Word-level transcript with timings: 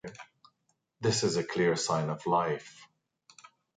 This 0.99 1.21
is 1.23 1.37
a 1.37 1.43
clear 1.43 1.75
sign 1.75 2.09
of 2.09 2.25
life. 2.25 2.87